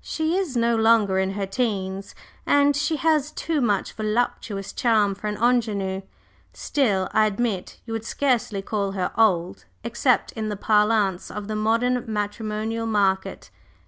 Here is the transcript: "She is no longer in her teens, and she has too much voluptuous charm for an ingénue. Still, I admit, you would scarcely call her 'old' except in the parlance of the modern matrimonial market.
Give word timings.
"She 0.00 0.36
is 0.36 0.56
no 0.56 0.74
longer 0.74 1.16
in 1.20 1.34
her 1.34 1.46
teens, 1.46 2.16
and 2.44 2.74
she 2.74 2.96
has 2.96 3.30
too 3.30 3.60
much 3.60 3.92
voluptuous 3.92 4.72
charm 4.72 5.14
for 5.14 5.28
an 5.28 5.36
ingénue. 5.36 6.02
Still, 6.52 7.08
I 7.12 7.26
admit, 7.26 7.78
you 7.84 7.92
would 7.92 8.04
scarcely 8.04 8.62
call 8.62 8.90
her 8.98 9.12
'old' 9.16 9.64
except 9.84 10.32
in 10.32 10.48
the 10.48 10.56
parlance 10.56 11.30
of 11.30 11.46
the 11.46 11.54
modern 11.54 12.02
matrimonial 12.08 12.86
market. 12.86 13.48